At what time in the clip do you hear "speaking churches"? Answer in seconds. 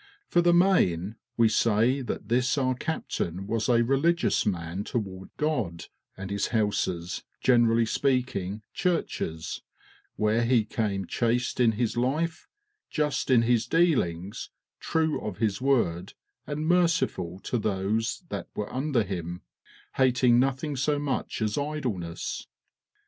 7.85-9.61